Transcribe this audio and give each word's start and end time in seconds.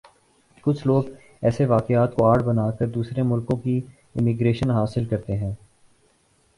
کُچھ 0.63 0.85
لوگ 0.87 1.03
ایسے 1.41 1.65
واقعات 1.65 2.15
کوآڑ 2.15 2.37
بنا 2.43 2.69
کردوسرے 2.79 3.21
ملکوں 3.23 3.57
کی 3.57 3.79
امیگریشن 4.15 4.71
حاصل 4.71 5.05
کرتے 5.05 5.37
ہیں 5.37 5.53